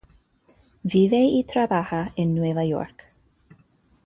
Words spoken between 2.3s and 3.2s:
Nueva York.